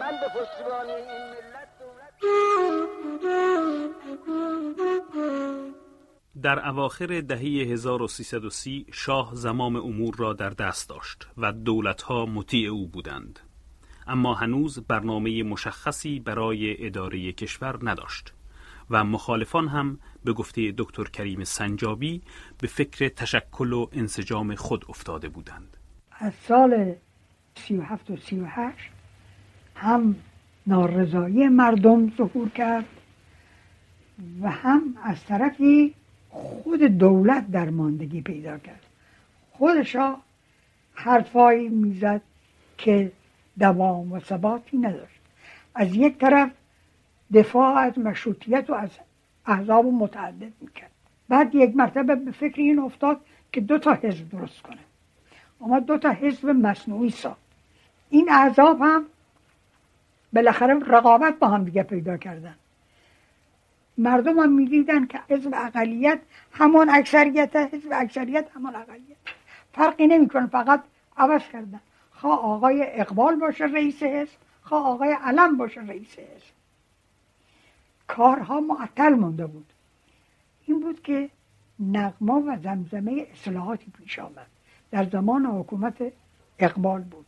من 0.00 0.12
به 0.20 0.26
پشتیبانی 0.40 0.92
این 0.92 1.22
ملت 1.30 1.68
دولت 1.80 2.14
در 6.42 6.68
اواخر 6.68 7.20
دهه 7.20 7.40
1330 7.40 8.86
شاه 8.92 9.30
زمام 9.34 9.76
امور 9.76 10.14
را 10.18 10.32
در 10.32 10.50
دست 10.50 10.88
داشت 10.88 11.28
و 11.36 11.52
دولتها 11.52 12.26
مطیع 12.26 12.70
او 12.70 12.88
بودند. 12.88 13.40
اما 14.06 14.34
هنوز 14.34 14.78
برنامه 14.78 15.42
مشخصی 15.42 16.20
برای 16.20 16.86
اداره 16.86 17.32
کشور 17.32 17.78
نداشت 17.82 18.32
و 18.90 19.04
مخالفان 19.04 19.68
هم 19.68 19.98
به 20.24 20.32
گفته 20.32 20.74
دکتر 20.78 21.04
کریم 21.04 21.44
سنجابی 21.44 22.22
به 22.60 22.66
فکر 22.66 23.08
تشکل 23.08 23.72
و 23.72 23.86
انسجام 23.92 24.54
خود 24.54 24.84
افتاده 24.88 25.28
بودند. 25.28 25.76
از 26.10 26.34
سال 26.34 26.94
37 27.54 28.10
و 28.10 28.16
38 28.16 28.99
هم 29.80 30.16
نارضایی 30.66 31.48
مردم 31.48 32.10
ظهور 32.16 32.48
کرد 32.48 32.84
و 34.42 34.50
هم 34.50 34.96
از 35.02 35.24
طرفی 35.24 35.94
خود 36.30 36.82
دولت 36.82 37.50
در 37.50 37.70
ماندگی 37.70 38.20
پیدا 38.20 38.58
کرد. 38.58 38.86
خودشا 39.52 40.16
حرفایی 40.94 41.68
می‌زد 41.68 42.20
که 42.78 43.12
دوام 43.58 44.12
و 44.12 44.20
ثباتی 44.20 44.78
نداشت. 44.78 45.20
از 45.74 45.94
یک 45.94 46.18
طرف 46.18 46.50
دفاع 47.34 47.76
از 47.76 47.98
مشروطیت 47.98 48.70
و 48.70 48.74
از 48.74 48.90
احزاب 49.46 49.86
متعدد 49.86 50.52
می‌کرد. 50.60 50.90
بعد 51.28 51.54
یک 51.54 51.76
مرتبه 51.76 52.14
به 52.14 52.30
فکر 52.30 52.60
این 52.60 52.78
افتاد 52.78 53.20
که 53.52 53.60
دو 53.60 53.78
تا 53.78 53.92
حزب 53.92 54.28
درست 54.28 54.62
کنه. 54.62 54.80
اما 55.60 55.80
دو 55.80 55.98
تا 55.98 56.10
حزب 56.10 56.48
مصنوعی 56.48 57.10
ساخت. 57.10 57.40
این 58.10 58.30
احزاب 58.30 58.80
هم 58.80 59.06
بالاخره 60.32 60.78
رقابت 60.78 61.38
با 61.38 61.48
هم 61.48 61.64
دیگه 61.64 61.82
پیدا 61.82 62.16
کردن. 62.16 62.54
مردم 63.98 64.38
هم 64.38 64.52
می‌دیدن 64.52 65.06
که 65.06 65.20
حزب 65.28 65.54
اقلیت 65.54 66.20
همون 66.52 66.90
اکثریت 66.90 67.56
حزب 67.56 67.88
اکثریت 67.92 68.46
همون 68.54 68.76
اقلیت. 68.76 69.16
فرقی 69.72 70.06
نمی‌کنه 70.06 70.46
فقط 70.46 70.82
عوض 71.16 71.42
کردن. 71.52 71.80
خواه 72.12 72.44
آقای 72.44 72.86
اقبال 72.88 73.34
باشه 73.34 73.64
رئیس 73.64 74.02
حزب 74.02 74.38
خواه 74.62 74.86
آقای 74.86 75.16
علم 75.24 75.56
باشه 75.56 75.80
رئیس 75.80 76.18
حزب. 76.18 76.52
کارها 78.08 78.60
معطل 78.60 79.14
مونده 79.14 79.46
بود. 79.46 79.66
این 80.66 80.80
بود 80.80 81.02
که 81.02 81.30
نغما 81.80 82.40
و 82.40 82.56
زمزمه 82.62 83.26
اصلاحاتی 83.32 83.92
پیش 83.98 84.18
آمد. 84.18 84.46
در 84.90 85.04
زمان 85.04 85.46
حکومت 85.46 86.12
اقبال 86.58 87.00
بود 87.00 87.26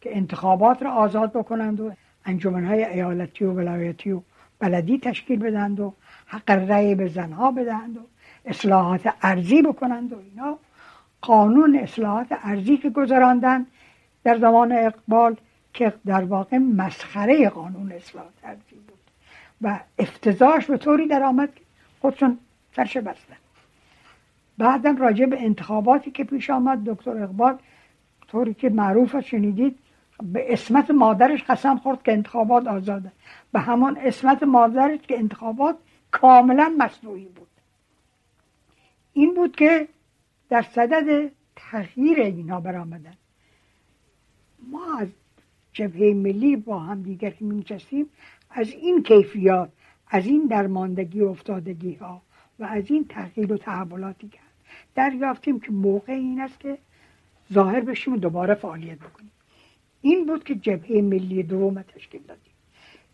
که 0.00 0.16
انتخابات 0.16 0.82
را 0.82 0.92
آزاد 0.92 1.32
بکنند 1.32 1.80
و 1.80 1.92
انجمنهای 2.24 2.84
ایالتی 2.84 3.44
و 3.44 3.52
ولایتی 3.52 4.12
و 4.12 4.20
بلدی 4.58 4.98
تشکیل 4.98 5.38
بدند 5.38 5.80
و 5.80 5.94
حق 6.26 6.50
رأی 6.50 6.94
به 6.94 7.08
زنها 7.08 7.50
بدهند 7.50 7.96
و 7.96 8.00
اصلاحات 8.44 9.14
ارزی 9.22 9.62
بکنند 9.62 10.12
و 10.12 10.16
اینا. 10.18 10.58
قانون 11.20 11.76
اصلاحات 11.76 12.26
ارزی 12.30 12.76
که 12.76 12.90
گذراندن 12.90 13.66
در 14.24 14.38
زمان 14.38 14.72
اقبال 14.72 15.36
که 15.74 15.92
در 16.06 16.24
واقع 16.24 16.58
مسخره 16.58 17.48
قانون 17.48 17.92
اصلاحات 17.92 18.32
ارزی 18.44 18.74
بود 18.88 18.98
و 19.62 19.80
افتضاحش 19.98 20.66
به 20.66 20.78
طوری 20.78 21.06
در 21.06 21.22
آمد 21.22 21.54
که 21.54 21.60
خودشون 22.00 22.38
سرش 22.76 22.96
بستن. 22.96 23.36
بعدم 24.58 24.96
راجع 24.96 25.26
به 25.26 25.42
انتخاباتی 25.42 26.10
که 26.10 26.24
پیش 26.24 26.50
آمد 26.50 26.84
دکتر 26.84 27.22
اقبال 27.22 27.58
طوری 28.28 28.54
که 28.54 28.70
معروف 28.70 29.20
شنیدید 29.20 29.78
به 30.22 30.52
اسمت 30.52 30.90
مادرش 30.90 31.42
قسم 31.42 31.76
خورد 31.76 32.02
که 32.02 32.12
انتخابات 32.12 32.66
آزاده. 32.66 33.12
به 33.52 33.60
همان 33.60 33.98
اسمت 34.00 34.42
مادرش 34.42 35.00
که 35.00 35.18
انتخابات 35.18 35.76
کاملا 36.10 36.74
مصنوعی 36.78 37.24
بود. 37.24 37.48
این 39.12 39.34
بود 39.34 39.56
که 39.56 39.88
در 40.48 40.62
صدد 40.62 41.30
تغییر 41.56 42.20
اینا 42.20 42.60
برآمدن. 42.60 43.14
ما 44.70 44.98
از 44.98 45.08
جبهه 45.72 46.14
ملی 46.14 46.56
با 46.56 46.78
هم 46.78 47.02
دیگر 47.02 47.30
که 47.30 48.06
از 48.50 48.70
این 48.70 49.02
کیفیات 49.02 49.70
از 50.08 50.26
این 50.26 50.46
درماندگی 50.46 51.20
و 51.20 51.28
افتادگی 51.28 51.94
ها 51.94 52.22
و 52.58 52.64
از 52.64 52.90
این 52.90 53.04
تغییر 53.04 53.52
و 53.52 53.56
تحولاتی 53.56 54.28
کرد 54.28 54.42
دریافتیم 54.94 55.60
که 55.60 55.72
موقع 55.72 56.12
این 56.12 56.40
است 56.40 56.60
که 56.60 56.78
ظاهر 57.52 57.80
بشیم 57.80 58.14
و 58.14 58.16
دوباره 58.16 58.54
فعالیت 58.54 58.98
بکنیم. 58.98 59.30
این 60.02 60.26
بود 60.26 60.44
که 60.44 60.54
جبهه 60.54 61.02
ملی 61.02 61.42
دوم 61.42 61.82
تشکیل 61.82 62.22
دادیم. 62.28 62.52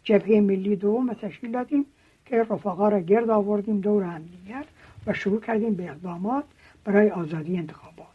جبهه 0.04 0.40
ملی 0.40 0.76
دوم 0.76 1.12
تشکیل 1.12 1.52
دادیم 1.52 1.86
که 2.26 2.42
رفقا 2.42 2.88
را 2.88 3.00
گرد 3.00 3.30
آوردیم 3.30 3.80
دور 3.80 4.02
هم 4.02 4.22
دیگر 4.22 4.64
و 5.06 5.12
شروع 5.12 5.40
کردیم 5.40 5.74
به 5.74 5.90
اقدامات 5.90 6.44
برای 6.84 7.10
آزادی 7.10 7.56
انتخابات. 7.56 8.06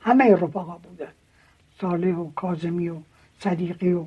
همه 0.00 0.34
رفقا 0.34 0.78
بودن. 0.78 1.12
صالح 1.80 2.16
و 2.16 2.30
کازمی 2.30 2.88
و 2.88 2.96
صدیقی 3.38 3.92
و 3.92 4.04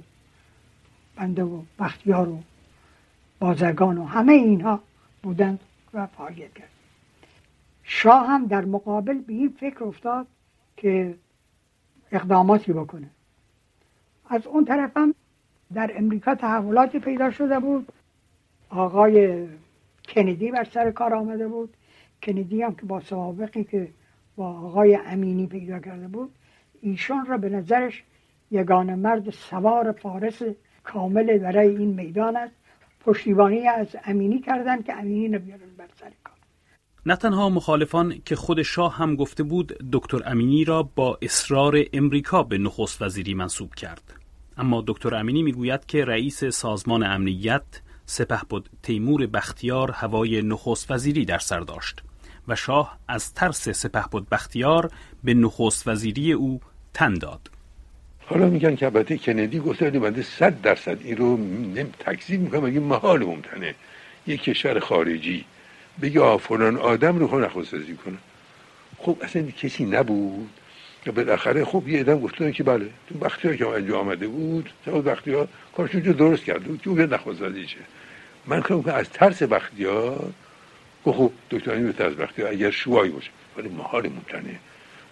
بنده 1.16 1.44
و 1.44 1.62
بختیار 1.80 2.30
و 2.30 2.44
بازرگان 3.40 3.98
و 3.98 4.06
همه 4.06 4.34
اینها 4.34 4.80
بودند 5.24 5.60
و 5.94 6.08
فعالیت 6.08 6.54
کرد 6.54 6.70
شاه 7.84 8.28
هم 8.28 8.46
در 8.46 8.66
مقابل 8.66 9.18
به 9.18 9.34
این 9.34 9.56
فکر 9.60 9.84
افتاد 9.84 10.28
که 10.78 11.16
اقداماتی 12.12 12.74
بکنه. 12.74 13.10
از 14.32 14.48
اون 14.48 14.66
طرف 14.66 14.98
هم 14.98 15.16
در 15.74 15.92
امریکا 15.96 16.36
تحولاتی 16.36 17.00
پیدا 17.00 17.32
شده 17.32 17.60
بود. 17.60 17.88
آقای 18.70 19.48
کندی 20.16 20.52
بر 20.52 20.64
سر 20.64 20.92
کار 20.92 21.14
آمده 21.14 21.48
بود. 21.48 21.74
کندی 22.24 22.62
هم 22.62 22.76
که 22.76 22.86
با 22.86 23.00
سوابقی 23.00 23.64
که 23.64 23.88
با 24.36 24.48
آقای 24.48 24.96
امینی 25.06 25.48
پیدا 25.48 25.80
کرده 25.80 26.08
بود 26.08 26.32
ایشان 26.82 27.26
را 27.26 27.38
به 27.38 27.50
نظرش 27.50 28.04
یگان 28.52 28.96
مرد 28.96 29.30
سوار 29.30 29.92
فارس 29.92 30.42
کامل 30.84 31.38
برای 31.38 31.78
این 31.78 31.94
میدان 31.94 32.36
است. 32.36 32.54
پشتیبانی 33.00 33.68
از 33.68 33.88
امینی 34.06 34.40
کردن 34.40 34.82
که 34.82 34.94
امینی 34.94 35.28
نبیارن 35.28 35.76
بر 35.78 35.88
سر 35.96 36.12
کار. 36.24 36.36
نه 37.06 37.16
تنها 37.16 37.50
مخالفان 37.50 38.22
که 38.26 38.36
خود 38.36 38.62
شاه 38.62 38.96
هم 38.96 39.16
گفته 39.16 39.44
بود 39.44 39.78
دکتر 39.92 40.22
امینی 40.26 40.64
را 40.64 40.84
با 40.84 41.18
اصرار 41.22 41.76
امریکا 41.94 42.44
به 42.44 42.58
نخست 42.58 43.02
وزیری 43.02 43.34
منصوب 43.34 43.74
کرد. 43.76 44.21
اما 44.58 44.84
دکتر 44.88 45.16
امینی 45.16 45.44
می‌گوید 45.44 45.86
که 45.86 46.06
رئیس 46.06 46.44
سازمان 46.44 47.04
امنیت 47.04 47.64
سپه 48.06 48.40
بود 48.50 48.70
تیمور 48.84 49.28
بختیار 49.28 49.92
هوای 49.92 50.42
نخست 50.42 50.92
وزیری 50.92 51.26
در 51.26 51.40
سر 51.40 51.60
داشت 51.60 52.02
و 52.48 52.56
شاه 52.56 52.98
از 53.08 53.34
ترس 53.34 53.70
سپه 53.70 54.04
بود 54.12 54.30
بختیار 54.30 54.92
به 55.24 55.34
نخست 55.34 55.88
وزیری 55.88 56.32
او 56.32 56.60
تن 56.94 57.14
داد. 57.14 57.50
حالا 58.26 58.46
میگن 58.46 58.76
که 58.76 58.86
البته 58.86 59.18
کندی 59.18 59.60
گفته 59.60 59.90
بنده 59.90 60.22
صد 60.22 60.62
درصد 60.62 60.98
این 61.04 61.18
رو 61.18 61.40
تکذیب 62.00 62.42
می‌کنم 62.42 62.66
اگه 62.66 62.80
محال 62.80 63.24
ممکنه 63.24 63.76
یک 64.28 64.44
کشور 64.44 64.80
خارجی 64.80 65.46
بگه 66.02 66.38
فلان 66.38 66.78
آدم 66.78 67.20
رو 67.20 67.28
خود 67.28 67.44
نخواست 67.44 67.72
کنه؟ 67.72 68.18
خب 68.98 69.18
اصلا 69.22 69.42
کسی 69.52 69.86
نبود؟ 69.86 70.50
بالاخره 71.06 71.66
خب 71.66 71.88
یه 71.88 72.00
ادم 72.00 72.20
گفتن 72.20 72.52
که 72.52 72.64
بله 72.64 72.90
تو 73.10 73.18
بختیار 73.18 73.56
که 73.56 73.68
انجام 73.68 74.00
آمده 74.00 74.28
بود 74.28 74.70
تو 74.86 75.02
بختیار 75.02 75.48
کارشون 75.78 76.02
جو 76.02 76.14
درست 76.14 76.44
کرده 76.44 76.66
بود 76.68 76.82
که 76.82 76.90
او 76.90 76.98
نخواست 76.98 77.66
شه 77.66 77.78
من 78.46 78.62
کنم 78.62 78.84
که 78.84 78.94
از 78.94 79.10
ترس 79.10 79.44
بختیار 79.44 80.34
که 81.06 81.12
خب 81.12 81.32
دکترانی 81.52 81.84
به 81.84 81.94
ترس 81.94 82.14
بختیار 82.14 82.52
اگر 82.52 82.72
شوایی 82.72 83.12
باشه 83.12 83.30
ولی 83.58 83.70
محال 83.70 84.10
ممکنه 84.10 84.60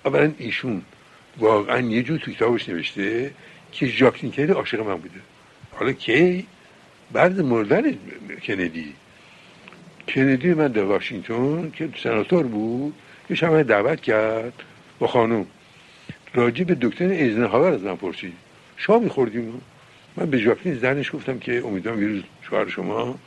اولا 0.06 0.32
ایشون 0.38 0.82
واقعا 1.38 1.80
یه 1.80 2.04
جور 2.04 2.20
توی 2.20 2.34
کتابش 2.34 2.70
نوشته 2.70 3.32
که 3.72 3.86
ژاک 3.86 4.24
نیکلی 4.24 4.52
عاشق 4.52 4.80
من 4.80 4.96
بوده. 4.96 5.20
حالا 5.72 5.92
کی؟ 5.92 6.48
بعد 7.12 7.42
مردن 7.42 7.98
کندی. 8.44 8.94
کندی 10.08 10.54
من 10.54 10.68
در 10.68 10.84
واشنگتن 10.84 11.72
که 11.76 11.90
سناتور 12.04 12.44
بود 12.44 12.94
یه 13.30 13.36
شما 13.36 13.64
دعوت 13.64 14.02
کرد 14.02 14.54
با 15.00 15.08
خانم. 15.08 15.46
راجع 16.34 16.64
به 16.64 16.76
دکتر 16.82 17.08
ایزنهاور 17.08 17.72
از 17.72 17.84
من 17.84 17.96
پرسید 17.96 18.34
شاه 18.78 19.00
میخوردیم 19.00 19.62
من 20.18 20.30
به 20.30 20.42
جاکلین 20.42 20.76
زنش 20.76 21.16
گفتم 21.16 21.40
که 21.40 21.66
امیدوارم 21.66 22.00
ویروس 22.00 22.24
شوهر 22.42 22.70
شما 22.70 23.20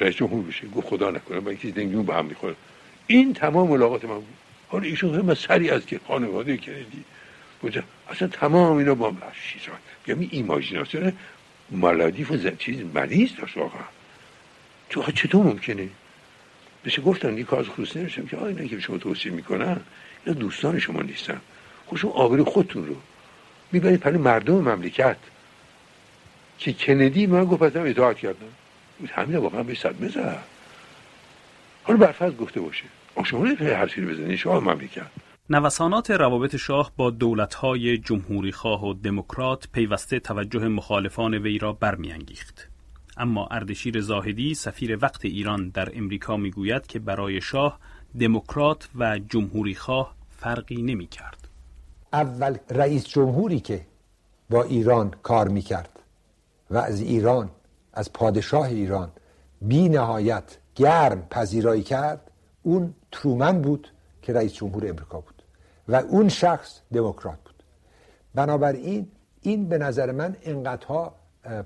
رئیس 0.00 0.16
جمهور 0.16 0.44
بشه. 0.44 0.68
گفت 0.68 0.86
خدا 0.86 1.10
نکنه 1.10 1.40
با 1.40 1.52
یکی 1.52 1.70
دنگیون 1.70 2.04
با 2.04 2.14
هم 2.14 2.26
می‌خوره. 2.26 2.54
این 3.06 3.34
تمام 3.34 3.68
ملاقات 3.68 4.04
من 4.04 4.14
بود. 4.14 4.36
حالا 4.68 4.84
ایشون 4.84 5.14
همه 5.14 5.34
سری 5.34 5.70
از 5.70 5.86
که 5.86 6.00
خانواده 6.08 6.56
کندی 6.56 7.04
بوده 7.60 7.82
اصلا 8.10 8.28
تمام 8.28 8.76
اینا 8.76 8.94
با 8.94 9.12
چیزا 9.52 9.72
یعنی 10.06 10.28
ایماجیناسیون 10.32 11.12
مالادیف 11.70 12.30
و 12.30 12.50
چیز 12.58 12.76
مریض 12.94 13.30
داشت 13.38 13.56
واقعا 13.56 13.84
تو 14.90 15.12
چطور 15.12 15.46
ممکنه؟ 15.46 15.88
بشه 16.84 17.02
گفتن 17.02 17.38
یک 17.38 17.46
کار 17.46 17.64
خصوصی 17.64 17.98
نمیشم 17.98 18.26
که 18.26 18.36
آینه 18.36 18.68
که 18.68 18.80
شما 18.80 18.98
توصیه 18.98 19.32
می‌کنن 19.32 19.80
یا 20.26 20.32
دوستان 20.32 20.78
شما 20.78 21.02
نیستن. 21.02 21.40
خوشون 21.86 22.12
آبرو 22.12 22.44
خودتون 22.44 22.86
رو 22.86 22.94
می‌برید 23.72 24.00
پلی 24.00 24.18
مردم 24.18 24.54
مملکت. 24.54 25.16
که 26.58 26.72
کندی 26.72 27.26
من 27.26 27.44
گفت 27.44 27.62
ازم 27.62 27.82
اطاعت 27.86 28.18
کردم. 28.18 28.46
همین 29.08 29.36
واقعا 29.36 29.62
به 29.62 29.74
صدمه 29.74 30.08
زد 30.08 30.42
حالا 31.82 31.98
برفرض 31.98 32.32
گفته 32.36 32.60
باشه. 32.60 32.84
شما 33.24 33.44
نمی‌تونید 33.44 33.72
هر 33.72 33.86
چیزی 33.86 34.06
بزنید 34.06 34.36
شاه 34.36 34.64
مملکت. 34.64 35.06
نوسانات 35.50 36.10
روابط 36.10 36.56
شاه 36.56 36.92
با 36.96 37.10
دولتهای 37.10 37.98
جمهوری 37.98 38.52
خواه 38.52 38.84
و 38.84 38.94
دموکرات 38.94 39.68
پیوسته 39.72 40.20
توجه 40.20 40.68
مخالفان 40.68 41.34
وی 41.34 41.58
را 41.58 41.72
برمیانگیخت. 41.72 42.68
اما 43.16 43.48
اردشیر 43.50 44.00
زاهدی 44.00 44.54
سفیر 44.54 44.98
وقت 45.02 45.24
ایران 45.24 45.68
در 45.68 45.88
امریکا 45.94 46.36
می‌گوید 46.36 46.86
که 46.86 46.98
برای 46.98 47.40
شاه 47.40 47.78
دموکرات 48.20 48.88
و 48.94 49.18
جمهوری 49.18 49.74
خواه 49.74 50.14
فرقی 50.38 50.82
نمی 50.82 51.06
کرد. 51.06 51.45
اول 52.12 52.56
رئیس 52.70 53.04
جمهوری 53.04 53.60
که 53.60 53.80
با 54.50 54.62
ایران 54.62 55.10
کار 55.22 55.48
می 55.48 55.62
کرد 55.62 55.98
و 56.70 56.78
از 56.78 57.00
ایران 57.00 57.50
از 57.92 58.12
پادشاه 58.12 58.66
ایران 58.66 59.10
بی 59.62 59.88
نهایت 59.88 60.58
گرم 60.74 61.26
پذیرایی 61.30 61.82
کرد 61.82 62.30
اون 62.62 62.94
ترومن 63.12 63.62
بود 63.62 63.88
که 64.22 64.32
رئیس 64.32 64.52
جمهور 64.52 64.88
امریکا 64.88 65.20
بود 65.20 65.42
و 65.88 65.96
اون 65.96 66.28
شخص 66.28 66.80
دموکرات 66.92 67.38
بود. 67.44 67.62
بنابراین 68.34 69.08
این 69.42 69.68
به 69.68 69.78
نظر 69.78 70.12
من 70.12 70.36
انقدرها 70.42 71.14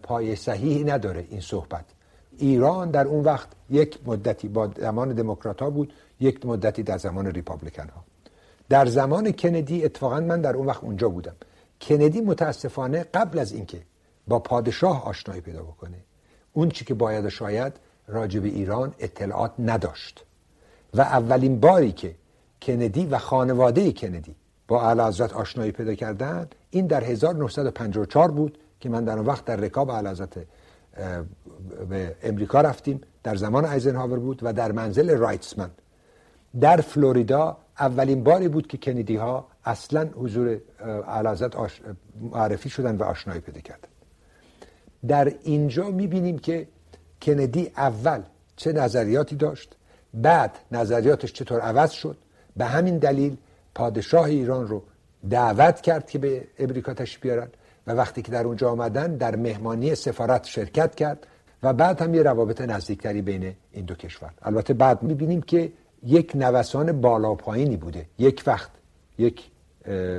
پای 0.03 0.37
صحیحی 0.37 0.85
نداره 0.85 1.27
این 1.31 1.41
صحبت. 1.41 1.85
ایران 2.39 2.91
در 2.91 3.07
اون 3.07 3.25
وقت 3.25 3.49
یک 3.71 3.99
مدتی 4.07 4.49
با 4.49 4.71
زمان 4.77 5.13
دموکرات 5.13 5.63
ها 5.63 5.71
بود 5.71 5.93
یک 6.21 6.47
مدتی 6.47 6.83
در 6.83 6.99
زمان 6.99 7.27
ریپابلیکن 7.27 7.89
ها 7.89 8.05
در 8.71 8.87
زمان 8.87 9.33
کندی 9.33 9.85
اتفاقا 9.85 10.21
من 10.21 10.41
در 10.41 10.57
اون 10.57 10.67
وقت 10.67 10.85
اونجا 10.85 11.09
بودم. 11.09 11.37
کندی 11.81 12.21
متاسفانه 12.21 13.05
قبل 13.15 13.39
از 13.39 13.53
اینکه 13.53 13.83
با 14.29 14.39
پادشاه 14.39 15.05
آشنایی 15.05 15.41
پیدا 15.41 15.63
بکنه 15.63 15.97
اون 16.53 16.69
چی 16.69 16.85
که 16.85 16.95
باید 16.95 17.29
شاید 17.29 17.73
راجب 18.09 18.45
ایران 18.45 18.95
اطلاعات 18.99 19.53
نداشت. 19.59 20.25
و 20.95 21.01
اولین 21.01 21.61
باری 21.61 21.93
که 21.93 22.15
کندی 22.63 23.07
و 23.07 23.19
خانواده 23.19 23.93
کندی 23.93 24.35
با 24.69 24.83
اعلی 24.83 25.01
حضرت 25.01 25.33
آشنایی 25.33 25.73
پیدا 25.73 25.95
کردن 25.95 26.49
این 26.71 26.87
در 26.87 27.05
1954 27.05 28.31
بود 28.31 28.59
که 28.81 28.89
من 28.89 29.05
در 29.05 29.17
اون 29.17 29.27
وقت 29.27 29.45
در 29.45 29.57
رکاب 29.57 29.91
اعلی 29.91 30.09
حضرت 30.09 30.39
به 31.89 32.17
امریکا 32.23 32.61
رفتیم. 32.61 33.01
در 33.23 33.37
زمان 33.37 33.65
ایزنهاور 33.65 34.19
بود 34.19 34.41
و 34.43 34.53
در 34.53 34.73
منزل 34.73 35.11
رایتسمن. 35.11 35.71
در 36.61 36.77
فلوریدا 36.77 37.57
اولین 37.79 38.25
باری 38.25 38.49
بود 38.49 38.67
که 38.67 38.77
کندی 38.77 39.17
ها 39.17 39.47
اصلا 39.65 40.09
حضور 40.15 40.61
اعلی 41.09 41.29
حضرت 41.29 41.55
معرفی 42.21 42.69
شدن 42.69 42.97
و 42.97 43.03
آشنایی 43.03 43.41
پیدا 43.41 43.61
کردن 43.61 43.89
در 45.09 45.33
اینجا 45.43 45.91
می‌بینیم 45.91 46.39
که 46.39 46.69
کندی 47.23 47.73
اول 47.77 48.23
چه 48.57 48.73
نظریاتی 48.73 49.37
داشت 49.37 49.77
بعد 50.15 50.59
نظریاتش 50.73 51.33
چطور 51.33 51.61
عوض 51.61 51.91
شد. 51.91 52.17
به 52.57 52.65
همین 52.65 52.99
دلیل 52.99 53.37
پادشاه 53.75 54.25
ایران 54.25 54.69
رو 54.69 54.83
دعوت 55.31 55.81
کرد 55.81 56.07
که 56.11 56.19
به 56.19 56.45
امریکا 56.59 56.95
تشریف 56.95 57.23
بیارن 57.23 57.49
و 57.87 57.93
وقتی 57.93 58.23
که 58.23 58.33
در 58.33 58.45
اونجا 58.45 58.71
آمدن 58.71 59.17
در 59.17 59.37
مهمانی 59.37 59.95
سفارت 59.95 60.45
شرکت 60.45 60.95
کرد 60.95 61.27
و 61.63 61.73
بعد 61.73 62.03
هم 62.03 62.15
یه 62.15 62.23
روابط 62.23 62.61
نزدیکتری 62.61 63.23
بین 63.23 63.55
این 63.73 63.85
دو 63.85 63.95
کشور. 63.95 64.31
البته 64.43 64.75
بعد 64.75 65.03
می‌بینیم 65.03 65.43
که 65.43 65.73
یک 66.03 66.33
نوسان 66.35 67.01
بالا 67.01 67.35
پایینی 67.35 67.77
بوده. 67.77 68.07
یک 68.19 68.43
وقت 68.47 68.71
یک 69.19 69.51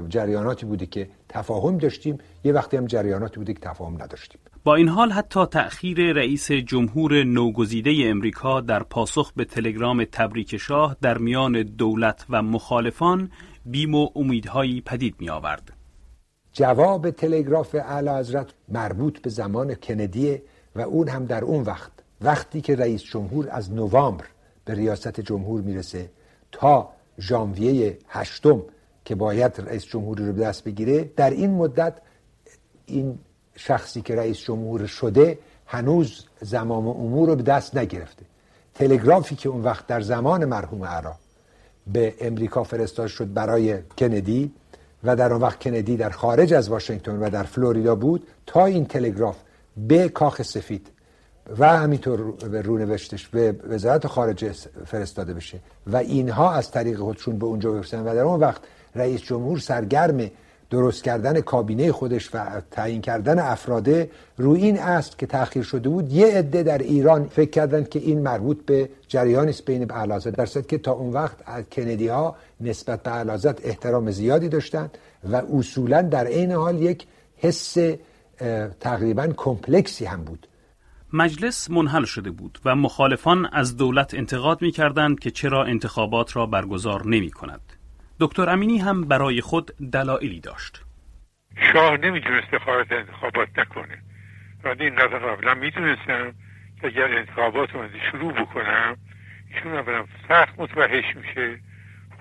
جریاناتی 0.09 0.65
بوده 0.65 0.85
که 0.85 1.09
تفاهم 1.29 1.77
داشتیم. 1.77 2.17
یه 2.43 2.53
وقتی 2.53 2.77
هم 2.77 2.85
جریاناتی 2.85 3.35
بوده 3.35 3.53
که 3.53 3.59
تفاهم 3.59 4.03
نداشتیم. 4.03 4.41
با 4.63 4.75
این 4.75 4.89
حال 4.89 5.11
حتی 5.11 5.45
تأخیر 5.45 6.13
رئیس 6.13 6.51
جمهور 6.51 7.23
نوگزیده 7.23 7.91
امریکا 8.05 8.61
در 8.61 8.83
پاسخ 8.83 9.33
به 9.35 9.45
تلگرام 9.45 10.03
تبریک 10.11 10.57
شاه 10.57 10.95
در 11.01 11.17
میان 11.17 11.63
دولت 11.63 12.25
و 12.29 12.41
مخالفان 12.41 13.31
بیم 13.65 13.95
و 13.95 14.09
امیدهایی 14.15 14.81
پدید 14.81 15.15
می 15.19 15.29
آورد. 15.29 15.73
جواب 16.53 17.09
تلگراف 17.09 17.75
اعلی 17.75 18.09
حضرت 18.09 18.53
مربوط 18.69 19.21
به 19.21 19.29
زمان 19.29 19.75
کندی 19.75 20.37
و 20.75 20.81
اون 20.81 21.07
هم 21.07 21.25
در 21.25 21.43
اون 21.43 21.63
وقت. 21.63 21.91
وقتی 22.21 22.61
که 22.61 22.75
رئیس 22.75 23.03
جمهور 23.03 23.47
از 23.51 23.73
نوامبر 23.73 24.25
به 24.65 24.73
ریاست 24.73 25.19
جمهور 25.19 25.61
می‌رسه 25.61 26.09
تا 26.51 26.89
ژانویه 27.19 27.97
هشتم 28.07 28.63
که 29.05 29.15
باید 29.15 29.61
رئیس 29.61 29.85
جمهوری 29.85 30.25
رو 30.25 30.33
به 30.33 30.41
دست 30.41 30.63
بگیره. 30.63 31.11
در 31.15 31.29
این 31.29 31.51
مدت 31.51 31.93
این 32.85 33.19
شخصی 33.55 34.01
که 34.01 34.15
رئیس 34.15 34.37
جمهور 34.37 34.85
شده 34.85 35.39
هنوز 35.65 36.25
زمام 36.41 36.87
امور 36.87 37.29
رو 37.29 37.35
به 37.35 37.43
دست 37.43 37.77
نگرفته. 37.77 38.25
تلگرافی 38.73 39.35
که 39.35 39.49
اون 39.49 39.61
وقت 39.61 39.87
در 39.87 40.01
زمان 40.01 40.45
مرحوم 40.45 40.83
عرا 40.83 41.15
به 41.87 42.15
امریکا 42.21 42.63
فرستاد 42.63 43.07
شد 43.07 43.33
برای 43.33 43.77
کندی 43.97 44.51
و 45.03 45.15
در 45.15 45.33
اون 45.33 45.41
وقت 45.41 45.59
کندی 45.59 45.97
در 45.97 46.09
خارج 46.09 46.53
از 46.53 46.69
واشنگتن 46.69 47.15
و 47.15 47.29
در 47.29 47.43
فلوریدا 47.43 47.95
بود 47.95 48.27
تا 48.45 48.65
این 48.65 48.85
تلگراف 48.85 49.37
به 49.77 50.09
کاخ 50.09 50.41
سفید 50.41 50.87
و 51.57 51.77
همینطور 51.77 52.31
به 52.31 52.61
رونوشتش 52.61 53.27
به 53.27 53.55
وزارت 53.69 54.07
خارجه 54.07 54.51
فرستاده 54.85 55.33
بشه. 55.33 55.59
و 55.87 55.97
اینها 55.97 56.51
از 56.51 56.71
طریق 56.71 56.99
خودشون 56.99 57.39
به 57.39 57.45
اونجا 57.45 57.71
برسن. 57.71 58.01
و 58.01 58.15
در 58.15 58.21
اون 58.21 58.39
وقت 58.39 58.61
رئیس 58.95 59.21
جمهور 59.21 59.59
سرگرم 59.59 60.31
درست 60.69 61.03
کردن 61.03 61.41
کابینه 61.41 61.91
خودش 61.91 62.35
و 62.35 62.61
تعیین 62.71 63.01
کردن 63.01 63.39
افراده 63.39 64.09
روی 64.37 64.61
این 64.61 64.79
است 64.79 65.17
که 65.17 65.25
تأخیر 65.25 65.63
شده 65.63 65.89
بود. 65.89 66.13
یه 66.13 66.27
عده 66.27 66.63
در 66.63 66.77
ایران 66.77 67.27
فکر 67.27 67.49
کردند 67.49 67.89
که 67.89 67.99
این 67.99 68.21
مربوط 68.21 68.65
به 68.65 68.89
جریان 69.07 69.49
است 69.49 69.65
بین 69.65 69.91
اعلازت 69.91 70.29
درصد 70.29 70.65
که 70.65 70.77
تا 70.77 70.91
اون 70.91 71.13
وقت 71.13 71.37
از 71.45 71.63
کندی 71.71 72.07
ها 72.07 72.35
نسبت 72.61 73.03
به 73.03 73.11
اعلازت 73.11 73.65
احترام 73.65 74.11
زیادی 74.11 74.49
داشتند 74.49 74.97
و 75.31 75.35
اصولا 75.35 76.01
در 76.01 76.27
عین 76.27 76.51
حال 76.51 76.81
یک 76.81 77.07
حس 77.37 77.77
تقریبا 78.79 79.27
کمپلکسی 79.37 80.05
هم 80.05 80.23
بود. 80.23 80.47
مجلس 81.13 81.69
منحل 81.71 82.03
شده 82.03 82.31
بود 82.31 82.59
و 82.65 82.75
مخالفان 82.75 83.45
از 83.53 83.77
دولت 83.77 84.13
انتقاد 84.13 84.61
می 84.61 84.71
کردند 84.71 85.19
که 85.19 85.31
چرا 85.31 85.63
انتخابات 85.63 86.35
را 86.35 86.45
برگزار 86.45 87.01
نمی 87.05 87.31
کند. 87.31 87.61
دکتر 88.19 88.49
امینی 88.49 88.77
هم 88.77 89.01
برای 89.07 89.41
خود 89.41 89.71
دلایلی 89.93 90.39
داشت. 90.39 90.81
شاه 91.73 91.97
نمی‌تونست 91.97 92.57
خارج 92.65 92.93
انتخابات 92.93 93.47
نکنه. 93.57 93.97
و 94.63 94.67
این 94.79 94.93
نظر 94.93 95.19
قبلا 95.19 95.69
که 95.69 96.33
اگر 96.83 97.17
انتخابات 97.17 97.69
رو 97.71 97.87
شروع 98.11 98.33
بکنم 98.33 98.97
ایشون 99.53 99.73
اولا 99.73 100.05
سخت 100.29 100.59
متوحش 100.59 101.15
میشه. 101.15 101.59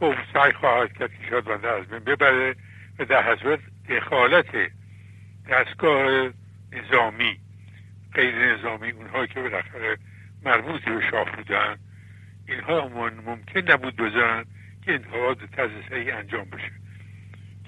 خب 0.00 0.14
سعی 0.32 0.52
خواهد 0.52 0.92
کرد 0.92 1.10
که 1.10 1.30
شاید 1.30 1.44
بنده 1.44 1.68
از 1.68 1.86
بین 1.86 1.98
ببره 1.98 2.56
و 2.98 3.04
در 3.04 3.32
حضرت 3.32 3.60
دخالت 3.88 4.46
دستگاه 5.50 6.30
نظامی 6.72 7.38
غیر 8.14 8.54
نظامی 8.54 8.90
اونهایی 8.90 9.28
که 9.28 9.40
بالاخره 9.40 9.96
مربوط 10.44 10.84
به 10.84 11.00
شاه 11.10 11.36
بودن 11.36 11.76
اینها 12.48 12.88
ممکن 13.26 13.72
نبود 13.72 13.96
بزن 13.96 14.44
که 14.84 14.92
انتخابات 14.92 15.38
تزیسهی 15.56 16.10
انجام 16.10 16.44
بشه. 16.44 16.72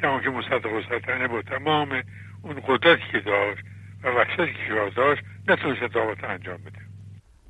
کما 0.01 0.21
که 0.21 0.31
مصدق 0.31 0.73
السلطنه 0.75 1.29
با 1.29 1.43
تمام 1.43 2.03
اون 2.43 2.61
قدرتی 2.67 3.03
که 3.13 3.21
داشت 3.21 3.63
و 4.05 4.09
وحشتی 4.09 4.53
که 4.69 4.93
داشت 4.97 5.23
نتونست 5.49 5.83
انتخابات 5.83 6.25
انجام 6.25 6.57
بده. 6.57 6.79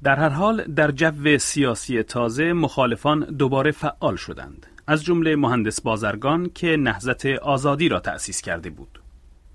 در 0.02 0.16
هر 0.16 0.28
حال 0.28 0.64
در 0.64 0.90
جو 0.90 1.38
سیاسی 1.38 2.02
تازه 2.02 2.52
مخالفان 2.52 3.20
دوباره 3.20 3.70
فعال 3.70 4.16
شدند. 4.16 4.66
از 4.86 5.04
جمله 5.04 5.36
مهندس 5.36 5.80
بازرگان 5.80 6.50
که 6.54 6.76
نهضت 6.76 7.26
آزادی 7.26 7.88
را 7.88 8.00
تأسیس 8.00 8.42
کرده 8.42 8.70
بود. 8.70 9.02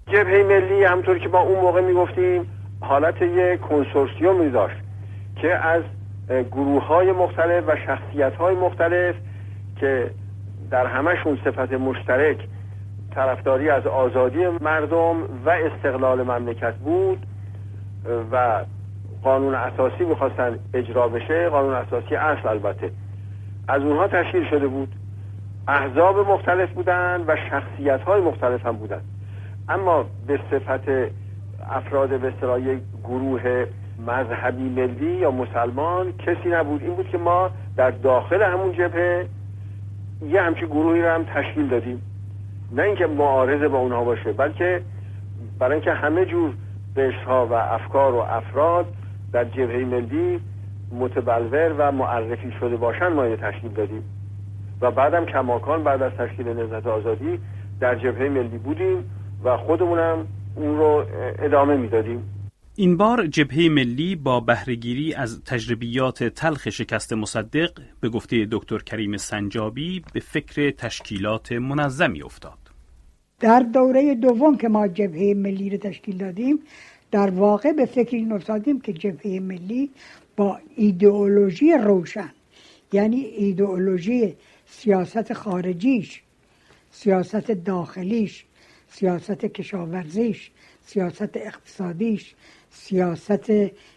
جبهه 0.07 0.43
ملی 0.43 0.83
همطور 0.83 1.19
که 1.19 1.27
با 1.27 1.39
اون 1.39 1.59
موقع 1.59 1.81
می‌گفتیم 1.81 2.49
حالت 2.81 3.21
یک 3.21 3.61
کنسورسیومی 3.61 4.49
داشت 4.49 4.77
که 5.35 5.55
از 5.55 5.83
گروه 6.27 6.85
های 6.87 7.11
مختلف 7.11 7.63
و 7.67 7.75
شخصیت 7.85 8.35
های 8.35 8.55
مختلف 8.55 9.15
که 9.79 10.11
در 10.71 10.85
همشون 10.85 11.39
صفت 11.45 11.73
مشترک 11.73 12.37
طرفداری 13.15 13.69
از 13.69 13.87
آزادی 13.87 14.47
مردم 14.61 15.23
و 15.45 15.49
استقلال 15.49 16.23
مملکت 16.23 16.75
بود 16.75 17.25
و 18.31 18.65
قانون 19.23 19.55
اساسی 19.55 20.05
می‌خواستن 20.05 20.59
اجرا 20.73 21.07
بشه 21.07 21.49
قانون 21.49 21.73
اساسی 21.73 22.15
اصل 22.15 22.47
البته. 22.47 22.91
از 23.67 23.81
اونها 23.81 24.07
تشکیل 24.07 24.49
شده 24.49 24.67
بود. 24.67 24.95
احزاب 25.67 26.19
مختلف 26.19 26.69
بودن 26.69 27.23
و 27.27 27.35
شخصیت 27.49 28.01
های 28.01 28.21
مختلف 28.21 28.65
هم 28.65 28.75
بودن. 28.77 29.01
اما 29.69 30.05
به 30.27 30.39
صفت 30.51 30.89
افراد 31.69 32.19
به 32.19 32.27
اصطلاح 32.27 32.59
گروه 33.03 33.65
مذهبی 34.07 34.69
ملی 34.69 35.11
یا 35.11 35.31
مسلمان 35.31 36.13
کسی 36.17 36.49
نبود. 36.49 36.83
این 36.83 36.95
بود 36.95 37.07
که 37.09 37.17
ما 37.17 37.49
در 37.77 37.91
داخل 37.91 38.41
همون 38.41 38.71
جبهه 38.71 39.25
یه 40.21 40.41
همچین 40.41 40.67
گروهی 40.67 41.01
رو 41.01 41.09
هم 41.09 41.23
تشکیل 41.23 41.67
دادیم. 41.67 42.01
نه 42.71 42.83
اینکه 42.83 43.07
معارضه 43.07 43.67
با 43.67 43.77
اونها 43.77 44.03
باشه 44.03 44.33
بلکه 44.33 44.81
برای 45.59 45.73
اینکه 45.73 45.91
همه 45.91 46.25
جور 46.25 46.53
ها 47.27 47.47
و 47.47 47.53
افکار 47.53 48.15
و 48.15 48.17
افراد 48.17 48.85
در 49.33 49.45
جبهه 49.45 49.85
ملی 49.85 50.39
متبلور 50.91 51.73
و 51.77 51.91
معرفی 51.91 52.51
شده 52.59 52.77
باشن 52.77 53.07
ما 53.07 53.23
اینو 53.23 53.35
تشکیل 53.35 53.71
دادیم. 53.71 54.03
و 54.81 54.91
بعدم 54.91 55.25
کماکان 55.25 55.83
بعد 55.83 56.01
از 56.01 56.11
تشکیل 56.11 56.47
نهضت 56.47 56.87
آزادی 56.87 57.39
در 57.79 57.95
جبهه 57.95 58.29
ملی 58.29 58.57
بودیم 58.57 58.97
و 59.43 59.57
خودمونم 59.57 60.27
اون 60.57 60.77
رو 60.77 61.05
ادامه 61.39 61.77
می‌دادیم 61.77 62.23
این 62.75 62.97
بار 62.97 63.27
جبهه 63.27 63.69
ملی 63.69 64.15
با 64.15 64.39
بهرهگیری 64.39 65.13
از 65.13 65.43
تجربیات 65.43 66.23
تلخ 66.23 66.69
شکست 66.69 67.13
مصدق 67.13 67.71
به 68.01 68.09
گفته 68.09 68.47
دکتر 68.51 68.77
کریم 68.77 69.17
سنجابی 69.17 70.03
به 70.13 70.19
فکر 70.19 70.71
تشکیلات 70.71 71.51
منظمی 71.51 72.21
افتاد. 72.21 72.57
در 73.39 73.59
دوره 73.59 74.15
دوم 74.15 74.57
که 74.57 74.67
ما 74.67 74.87
جبهه 74.87 75.33
ملی 75.33 75.69
رو 75.69 75.77
تشکیل 75.77 76.17
دادیم 76.17 76.59
در 77.11 77.29
واقع 77.29 77.71
به 77.71 77.85
فکر 77.85 78.15
این 78.15 78.31
افتادیم 78.31 78.81
که 78.81 78.93
جبهه 78.93 79.39
ملی 79.39 79.89
با 80.35 80.59
ایدئولوژی 80.75 81.73
روشن 81.73 82.31
یعنی 82.93 83.19
ایدئولوژی 83.19 84.35
سیاست 84.65 85.33
خارجیش 85.33 86.21
سیاست 86.91 87.51
داخلیش 87.51 88.45
سیاست 88.99 89.45
کشاورزیش 89.45 90.51
سیاست 90.85 91.37
اقتصادیش 91.37 92.35
سیاست 92.71 93.51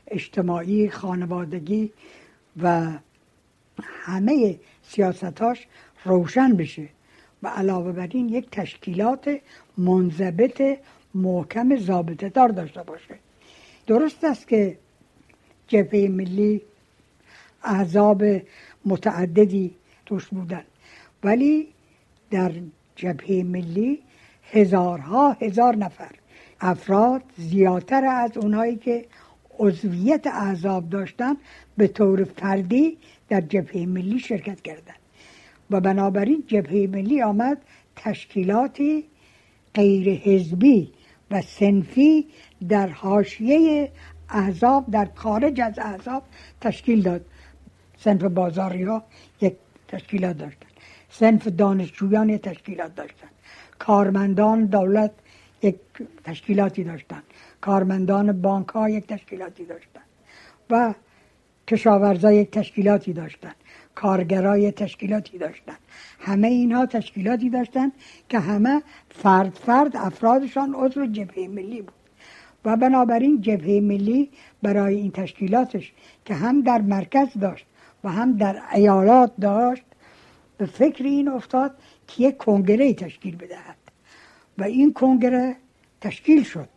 اجتماعی 0.08 0.90
خانوادگی 0.90 1.92
و 2.62 2.92
همه 3.82 4.58
سیاستاش 4.82 5.66
روشن 6.04 6.56
بشه. 6.56 6.88
و 7.42 7.48
علاوه 7.48 7.92
بر 7.92 8.08
این 8.10 8.28
یک 8.28 8.50
تشکیلات 8.50 9.40
منضبط 9.78 10.78
محکم 11.14 11.76
ضابطه 11.76 12.28
دار 12.28 12.48
داشته 12.48 12.82
باشه. 12.82 13.18
درست 13.86 14.24
است 14.24 14.48
که 14.48 14.78
جبهه 15.68 16.08
ملی 16.08 16.60
احزاب 17.62 18.22
متعددی 18.84 19.74
توش 20.06 20.26
بودن. 20.26 20.64
ولی 21.24 21.68
در 22.30 22.52
جبهه 22.96 23.42
ملی 23.42 24.02
هزارها 24.52 25.32
هزار 25.32 25.76
نفر. 25.76 26.10
افراد 26.60 27.22
زیادتر 27.36 28.04
از 28.04 28.36
اونایی 28.36 28.76
که 28.76 29.06
عضویت 29.58 30.26
احزاب 30.26 30.88
داشتن 30.88 31.36
به 31.76 31.88
طور 31.88 32.24
فردی 32.24 32.98
در 33.28 33.40
جبهه 33.40 33.86
ملی 33.86 34.18
شرکت 34.18 34.60
کردند. 34.60 34.96
و 35.70 35.80
بنابراین 35.80 36.44
جبهه 36.46 36.88
ملی 36.92 37.22
آمد 37.22 37.58
تشکیلاتی 37.96 39.04
غیر 39.74 40.10
حزبی 40.10 40.92
و 41.30 41.42
سنفی 41.42 42.26
در 42.68 42.88
حاشیه 42.88 43.90
احزاب 44.28 44.90
در 44.90 45.08
خارج 45.14 45.60
از 45.60 45.78
احزاب 45.78 46.22
تشکیل 46.60 47.02
داد. 47.02 47.24
سنف 47.98 48.22
بازاری 48.22 48.82
ها 48.82 49.04
یک 49.40 49.54
تشکیلات 49.88 50.38
داشتن 50.38 50.66
سنف 51.10 51.48
دانشجویان 51.48 52.28
یک 52.28 52.42
تشکیلات 52.42 52.94
داشتن 52.94 53.28
کارمندان 53.80 54.64
دولت 54.64 55.12
یک 55.62 55.76
تشکیلاتی 56.24 56.84
داشتن. 56.84 57.22
کارمندان 57.60 58.40
بانک 58.42 58.68
ها 58.68 58.88
یک 58.88 59.06
تشکیلاتی 59.06 59.64
داشتن. 59.64 60.00
و 60.70 60.94
کشاورزا 61.68 62.32
یک 62.32 62.50
تشکیلاتی 62.50 63.12
داشتن. 63.12 63.54
کارگرای 63.94 64.72
تشکیلاتی 64.72 65.38
داشتن. 65.38 65.76
همه 66.20 66.48
اینها 66.48 66.86
تشکیلاتی 66.86 67.50
داشتن 67.50 67.92
که 68.28 68.38
همه 68.38 68.82
فرد 69.10 69.54
فرد 69.54 69.96
افرادشان 69.96 70.74
عضو 70.74 71.06
جبهه 71.06 71.48
ملی 71.48 71.82
بود. 71.82 72.00
و 72.64 72.76
بنابراین 72.76 73.40
جبهه 73.40 73.80
ملی 73.80 74.30
برای 74.62 74.94
این 74.96 75.10
تشکیلاتش 75.10 75.92
که 76.24 76.34
هم 76.34 76.60
در 76.60 76.80
مرکز 76.80 77.28
داشت 77.40 77.66
و 78.04 78.08
هم 78.08 78.36
در 78.36 78.62
ایالات 78.72 79.32
داشت 79.40 79.82
به 80.58 80.66
فکر 80.66 81.04
این 81.04 81.28
افتاد 81.28 81.74
یک 82.18 82.36
کنگره 82.36 82.94
تشکیل 82.94 83.36
بدهد. 83.36 83.76
و 84.58 84.64
این 84.64 84.92
کنگره 84.92 85.56
تشکیل 86.00 86.42
شد. 86.42 86.68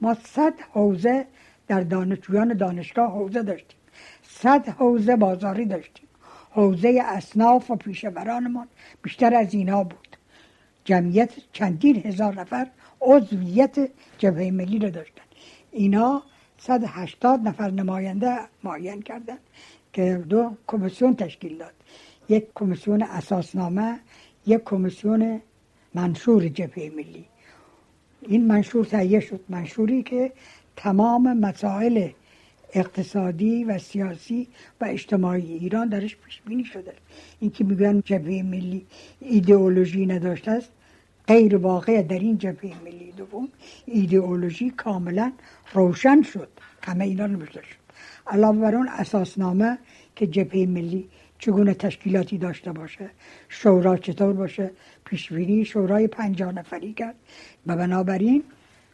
ما 0.00 0.14
صد 0.14 0.54
حوزه 0.72 1.26
در 1.66 1.80
دانشجویان 1.80 2.54
دانشگاه 2.54 3.10
حوزه 3.10 3.42
داشتیم. 3.42 3.78
صد 4.22 4.68
حوزه 4.68 5.16
بازاری 5.16 5.64
داشتیم. 5.64 6.08
حوزه 6.50 7.02
اصناف 7.04 7.70
و 7.70 7.76
پیشورانمان 7.76 8.68
بیشتر 9.02 9.34
از 9.34 9.54
اینا 9.54 9.84
بود. 9.84 10.16
جمعیت 10.84 11.30
چندین 11.52 11.96
هزار 11.96 12.40
نفر 12.40 12.70
عضویت 13.00 13.90
جبهه 14.18 14.50
ملی 14.50 14.78
رو 14.78 14.90
داشتن 14.90 15.22
اینا 15.72 16.22
180 16.58 17.40
نفر 17.48 17.70
نماینده 17.70 18.38
معین 18.64 19.02
کردن 19.02 19.38
که 19.92 20.24
دو 20.28 20.56
کمیسیون 20.66 21.16
تشکیل 21.16 21.58
داد. 21.58 21.72
یک 22.28 22.46
کمیسیون 22.54 23.02
اساسنامه 23.02 24.00
یک 24.46 24.60
کمیسیون 24.64 25.40
منشور 25.94 26.48
جبهه 26.48 26.92
ملی. 26.96 27.24
این 28.22 28.46
منشور 28.46 28.84
تهیه 28.84 29.20
شد. 29.20 29.40
منشوری 29.48 30.02
که 30.02 30.32
تمام 30.76 31.38
مسائل 31.38 32.08
اقتصادی 32.72 33.64
و 33.64 33.78
سیاسی 33.78 34.48
و 34.80 34.84
اجتماعی 34.84 35.52
ایران 35.52 35.88
درش 35.88 36.16
پیش 36.16 36.40
بینی 36.46 36.64
شده. 36.64 36.92
این 37.40 37.50
که 37.50 37.64
میگن 37.64 38.00
جبهه 38.00 38.42
ملی 38.42 38.86
ایدئولوژی 39.20 40.06
نداشته 40.06 40.50
است 40.50 40.70
غیر 41.26 41.56
واقع 41.56 42.02
در 42.02 42.18
این 42.18 42.38
جبهه 42.38 42.72
ملی 42.84 43.12
دوم 43.16 43.48
ایدئولوژی 43.86 44.70
کاملا 44.70 45.32
روشن 45.72 46.22
شد. 46.22 46.48
همه 46.82 47.04
اینا 47.04 47.26
نوشته 47.26 47.60
علاوه 48.26 48.58
بر 48.58 48.74
اون 48.74 48.88
اساسنامه 48.88 49.78
که 50.16 50.26
جبهه 50.26 50.66
ملی 50.66 51.08
چگونه 51.44 51.74
تشکیلاتی 51.74 52.38
داشته 52.38 52.72
باشه؟ 52.72 53.10
شورا 53.48 53.96
چطور 53.96 54.32
باشه؟ 54.32 54.70
پیشبینی 55.04 55.64
شورای 55.64 56.06
پنجاه 56.06 56.52
نفری 56.52 56.92
کرد. 56.92 57.14
و 57.66 57.76
بنابراین 57.76 58.44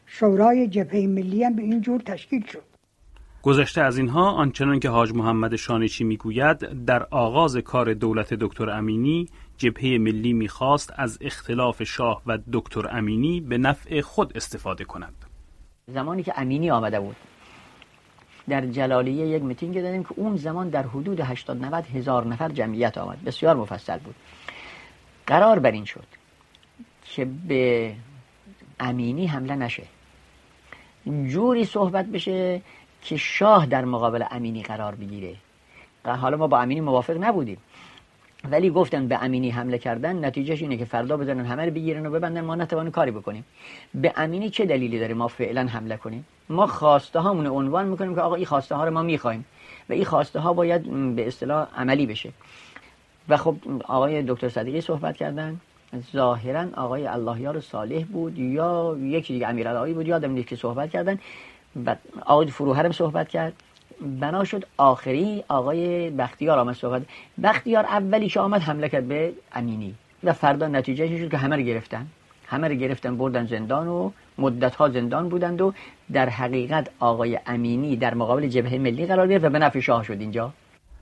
شورای 0.07 0.69
جبهه 0.69 1.07
ملی 1.07 1.45
هم 1.45 1.57
به 1.57 1.63
این 1.63 1.81
جور 1.81 2.01
تشکیل 2.01 2.47
شد. 2.47 2.63
گذشته 3.43 3.81
از 3.81 3.99
اینها 3.99 4.31
آنچنان 4.31 4.81
که 4.81 4.89
حاج 4.89 5.13
محمد 5.15 5.57
شانچی 5.57 6.05
می‌گوید 6.05 6.85
در 6.85 7.03
آغاز 7.11 7.57
کار 7.57 7.95
دولت 7.95 8.35
دکتر 8.35 8.71
امینی 8.71 9.29
جبهه 9.57 9.99
ملی 9.99 10.33
می‌خواست 10.33 10.93
از 10.97 11.19
اختلاف 11.21 11.83
شاه 11.83 12.23
و 12.27 12.39
دکتر 12.53 12.97
امینی 12.97 13.41
به 13.41 13.59
نفع 13.59 14.01
خود 14.01 14.33
استفاده 14.37 14.85
کند. 14.85 15.15
زمانی 15.87 16.23
که 16.23 16.33
امینی 16.37 16.71
آمده 16.71 17.01
بود 17.01 17.17
در 18.49 18.67
جلالیه 18.67 19.27
یک 19.27 19.43
میتینگ 19.43 19.83
دادیم 19.83 20.05
که 20.05 20.15
اون 20.17 20.37
زمان 20.37 20.69
در 20.69 20.83
حدود 20.83 21.21
80 21.21 21.65
90 21.65 21.87
هزار 21.87 22.27
نفر 22.27 22.49
جمعیت 22.49 22.99
آمد. 22.99 23.25
بسیار 23.25 23.57
مفصل 23.57 23.99
بود. 23.99 24.15
قرار 25.27 25.59
بر 25.59 25.71
این 25.71 25.85
شد 25.85 26.07
که 27.05 27.25
به 27.25 27.95
امینی 28.81 29.27
حمله 29.27 29.55
نشه. 29.55 29.83
جوری 31.07 31.65
صحبت 31.65 32.07
بشه 32.07 32.63
که 33.03 33.17
شاه 33.17 33.67
در 33.67 33.85
مقابل 33.85 34.25
امینی 34.31 34.63
قرار 34.63 34.95
بگیره. 34.95 35.37
حالا 36.05 36.37
ما 36.37 36.47
با 36.47 36.61
امینی 36.61 36.81
موافق 36.81 37.17
نبودیم. 37.21 37.59
ولی 38.45 38.71
گفتن 38.71 39.09
به 39.09 39.25
امینی 39.25 39.51
حمله 39.51 39.79
کردن 39.79 40.25
نتیجهش 40.25 40.63
اینه 40.63 40.77
که 40.77 40.85
فردا 40.85 41.17
بزنن 41.17 41.45
همه 41.45 41.65
رو 41.65 41.71
بگیرن 41.71 42.07
و 42.07 42.11
ببندن 42.11 42.41
ما 42.41 42.55
نتوانیم 42.55 42.93
کاری 42.93 43.11
بکنیم. 43.11 43.45
به 43.95 44.13
امینی 44.17 44.51
چه 44.51 44.67
دلیلی 44.67 44.99
داره 44.99 45.15
ما 45.15 45.29
فعلا 45.29 45.67
حمله 45.67 45.97
کنیم؟ 45.97 46.27
ما 46.49 46.67
خواسته 46.67 47.21
هامون 47.21 47.47
عنوان 47.47 47.89
می‌کنیم 47.89 48.15
که 48.15 48.21
آقا 48.21 48.35
این 48.35 48.47
خواسته 48.47 48.75
ها 48.75 48.85
رو 48.85 48.91
ما 48.91 49.03
می‌خوایم 49.03 49.45
و 49.89 49.93
این 49.93 50.05
خواسته 50.05 50.41
ها 50.41 50.53
باید 50.53 51.15
به 51.17 51.27
اصطلاح 51.27 51.69
عملی 51.77 52.07
بشه. 52.07 52.33
و 53.29 53.37
خب 53.37 53.57
آقای 53.85 54.23
دکتر 54.23 54.49
صدیقی 54.49 54.81
صحبت 54.81 55.17
کردن 55.17 55.61
ظاهرا 56.13 56.67
آقای 56.77 57.07
اللهیار 57.07 57.61
صالح 57.61 58.05
بود 58.05 58.39
یا 58.39 58.97
یکی 59.01 59.33
دیگه 59.33 59.49
امیرالعلی 59.49 59.95
بود 59.95 60.09
یادم 60.09 60.31
نیست 60.31 60.49
که 60.49 60.57
صحبت 60.57 60.91
کردن. 60.91 61.19
و 61.87 61.97
آقای 62.27 62.47
فروهرم 62.47 62.93
صحبت 62.93 63.29
کرد. 63.29 63.53
بنا 64.21 64.45
شد. 64.45 64.65
آخری 64.77 65.45
آقای 65.49 66.11
بختیار 66.11 66.59
آمد 66.59 66.75
صحبت. 66.75 67.03
بختیار 67.43 67.85
اولی 67.85 68.29
که 68.29 68.41
آمد 68.41 68.61
حمله 68.61 68.89
کرد 68.89 69.09
به 69.09 69.33
امینی. 69.53 69.95
و 70.25 70.33
فردا 70.33 70.69
نتیجه 70.69 71.19
شد 71.19 71.31
که 71.31 71.37
همه 71.37 71.57
رو 71.57 71.63
گرفتن. 71.63 72.07
همه 72.47 72.69
رو 72.69 72.75
گرفتن 72.75 73.17
بردن 73.17 73.47
زندان 73.47 73.89
و 73.89 74.11
مدت 74.39 74.75
ها 74.75 74.89
زندان 74.89 75.29
بودند 75.29 75.61
و 75.61 75.73
در 76.13 76.29
حقیقت 76.29 76.91
آقای 76.99 77.39
امینی 77.47 77.97
در 77.97 78.15
مقابل 78.15 78.49
جبهه 78.49 78.79
ملی 78.79 79.07
قرار 79.07 79.29
گرفت 79.29 79.45
و 79.45 79.51
به 79.51 79.59
نفع 79.59 79.81
شاه 79.81 80.05
شد 80.05 80.17
اینجا. 80.21 80.53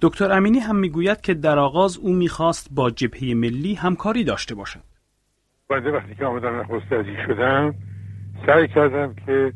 دکتر 0.01 0.33
امینی 0.33 0.59
هم 0.59 0.77
می‌گوید 0.77 1.21
که 1.21 1.35
در 1.35 1.59
آغاز 1.59 1.99
او 1.99 2.13
می‌خواست 2.13 2.69
با 2.75 2.91
جبهه 2.91 3.35
ملی 3.35 3.75
همکاری 3.75 4.25
داشته 4.25 4.55
باشد. 4.55 4.81
بنده 5.71 5.91
وقتی 5.91 6.15
که 6.15 6.25
آمدم 6.25 6.61
نخست 6.61 6.89
شدم 7.27 7.75
سعی 8.47 8.69
کردم 8.69 9.15
که 9.27 9.53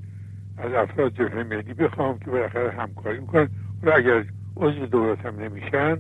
از 0.59 0.73
افراد 0.73 1.13
جبهه 1.15 1.43
ملی 1.43 1.75
بخوام 1.75 2.19
که 2.19 2.31
بالاخره 2.31 2.71
همکاری 2.71 3.21
می‌کنن. 3.21 3.49
و 3.83 3.91
اگر 3.97 4.25
عضو 4.57 4.87
دولت 4.87 5.27
هم 5.27 5.41
نمیشن 5.41 5.99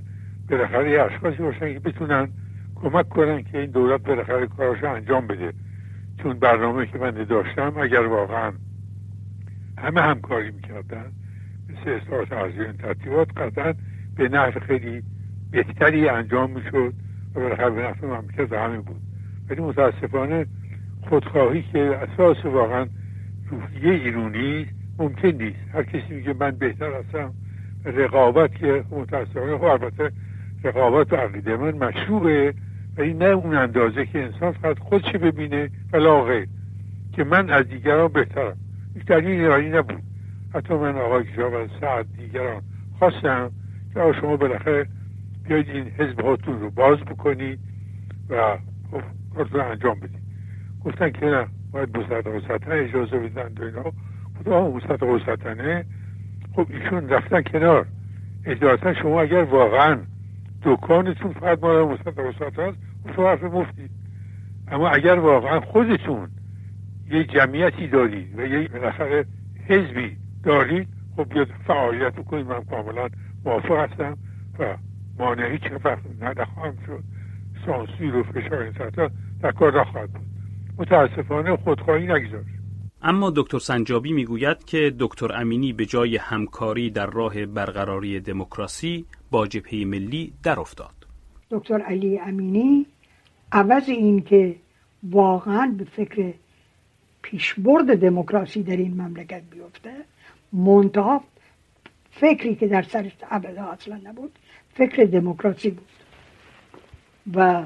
بالاخره 0.50 0.90
یه 0.90 1.02
اشخاصی 1.02 1.42
باشن 1.42 1.72
که 1.74 1.80
بتونن 1.80 2.28
کمک 2.74 3.08
کنن 3.08 3.42
که 3.42 3.58
این 3.58 3.70
دولت 3.70 4.02
بالاخره 4.02 4.46
کاراشو 4.46 4.86
انجام 4.86 5.26
بده. 5.26 5.52
چون 6.22 6.38
برنامه 6.38 6.86
که 6.86 6.98
من 6.98 7.10
داشتم 7.10 7.72
اگر 7.76 8.06
واقعا 8.06 8.52
همه 9.78 10.00
همکاری 10.00 10.50
می‌کردن 10.50 11.12
مثل 11.68 11.90
اصلاحات 11.90 12.32
ارزی 12.32 12.72
ترتیبات 12.78 13.38
قطعا 13.38 13.74
به 14.16 14.28
نحو 14.28 14.60
خیلی 14.60 15.02
بهتری 15.50 16.08
انجام 16.08 16.50
می‌شد 16.50 16.92
و 17.34 17.40
بالاخره 17.40 17.70
به 17.70 17.82
نفع 17.82 18.06
مملکت 18.06 18.52
همه 18.52 18.78
بود. 18.78 19.00
ولی 19.50 19.60
متاسفانه 19.60 20.46
خودخواهی 21.08 21.62
که 21.62 21.78
اساس 21.78 22.44
واقعا 22.44 22.86
روحیه 23.52 23.92
ایرونی 23.92 24.66
ممکن 24.98 25.28
نیست. 25.28 25.58
هر 25.74 25.82
کسی 25.82 26.14
میگه 26.14 26.34
من 26.40 26.50
بهتر 26.50 26.92
هستم. 26.92 27.32
رقابت 27.84 28.54
که 28.54 28.84
متاسفانه 28.90 29.58
خب 29.58 29.64
البته 29.64 30.10
رقابت 30.64 31.12
و 31.12 31.16
عقیده 31.16 31.56
من 31.56 31.74
مشروعه 31.74 32.54
این 32.98 33.18
نه 33.18 33.24
اون 33.24 33.54
اندازه 33.54 34.06
که 34.06 34.22
انسان 34.22 34.52
فقط 34.52 34.78
خودش 34.78 35.12
ببینه 35.12 35.70
و 35.92 35.96
لاغه 35.96 36.46
که 37.12 37.24
من 37.24 37.50
از 37.50 37.68
دیگران 37.68 38.08
بهترم. 38.08 38.56
هیچ 38.94 39.04
دلیل 39.04 39.40
ایرانی 39.40 39.68
نبود. 39.68 40.02
حتی 40.54 40.74
من 40.74 40.96
آقای 40.96 41.24
کشاب 41.24 41.54
از 41.54 41.68
ساعت 41.80 42.06
دیگران 42.18 42.62
خواستم 42.98 43.50
که 43.94 44.12
شما 44.20 44.36
بالاخره 44.36 44.86
بیاید 45.48 45.68
این 45.68 45.84
حزب 45.84 46.20
هاتون 46.20 46.60
رو 46.60 46.70
باز 46.70 46.98
بکنید 46.98 47.58
و 48.30 48.56
خب 48.90 49.02
کارتون 49.34 49.60
انجام 49.60 50.00
بدید. 50.00 50.22
گفتن 50.84 51.10
که 51.10 51.26
نه 51.26 51.46
باید 51.72 51.92
و 52.28 52.72
اجازه 52.72 53.18
بدن 53.18 53.52
و 53.58 53.64
اینا. 53.64 53.92
خدا 54.38 54.70
مصدق 54.70 55.02
و 55.02 55.18
خب 56.56 56.66
ایشون 56.70 57.08
رفتن 57.08 57.42
کنار. 57.42 57.86
اجازه 58.46 58.94
شما 58.94 59.20
اگر 59.20 59.44
واقعا 59.44 59.98
دکانتون 60.62 61.32
فقط 61.32 61.62
مال 61.62 61.88
مصدق 61.88 62.18
و 62.18 62.62
هست 62.62 62.78
تو 63.16 63.26
حرف 63.26 63.44
مفتید 63.44 63.90
اما 64.68 64.88
اگر 64.88 65.18
واقعا 65.18 65.60
خودتون 65.60 66.28
یه 67.10 67.24
جمعیتی 67.24 67.88
دارید 67.88 68.38
و 68.38 68.46
یه 68.46 68.68
بالاخره 68.68 69.24
حزبی 69.68 70.16
دارید 70.44 70.88
خب 71.16 71.28
بیاد 71.28 71.48
فعالیت 71.66 72.14
بکنید. 72.14 72.46
من 72.46 72.64
کاملا 72.64 73.08
موافق 73.44 73.90
هستم 73.90 74.16
و 74.58 74.76
مانعی 75.18 75.58
چه 75.58 75.78
وقت 75.84 75.98
نخواهم 76.22 76.74
شد. 76.86 77.02
سانسور 77.66 78.16
و 78.16 78.22
فشار 78.22 78.62
این 78.62 78.72
در 79.42 79.50
کار 79.50 79.80
نخواهد 79.80 80.10
بود. 80.10 80.31
متاسفانه 80.82 81.56
خودخواهی 81.56 82.06
نگذاشت 82.06 82.48
اما 83.02 83.32
دکتر 83.36 83.58
سنجابی 83.58 84.12
می‌گوید 84.12 84.64
که 84.64 84.94
دکتر 84.98 85.40
امینی 85.40 85.72
به 85.72 85.86
جای 85.86 86.16
همکاری 86.16 86.90
در 86.90 87.06
راه 87.06 87.46
برقراری 87.46 88.20
دموکراسی 88.20 89.06
با 89.30 89.46
جبهه 89.46 89.84
ملی 89.84 90.32
در 90.42 90.60
افتاد. 90.60 90.94
دکتر 91.50 91.80
علی 91.80 92.18
امینی 92.18 92.86
عوض 93.52 93.88
این 93.88 94.22
که 94.22 94.56
واقعا 95.02 95.74
به 95.78 95.84
فکر 95.84 96.34
پیشبرد 97.22 98.00
دموکراسی 98.00 98.62
در 98.62 98.76
این 98.76 99.00
مملکت 99.00 99.42
بیفته 99.50 99.92
منتها 100.52 101.24
فکری 102.10 102.54
که 102.54 102.66
در 102.66 102.82
سرش 102.82 103.12
ابدا 103.30 103.64
اصلا 103.64 104.00
نبود 104.04 104.32
فکر 104.74 105.04
دموکراسی 105.04 105.70
بود 105.70 105.88
و 107.34 107.64